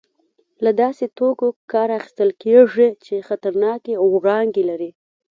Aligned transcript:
له 0.63 0.71
داسې 0.81 1.05
توکو 1.17 1.47
کار 1.71 1.89
اخیستل 1.99 2.29
کېږي 2.43 2.89
چې 3.05 3.25
خطرناکې 3.27 3.93
وړانګې 4.13 4.63
لري. 4.69 4.89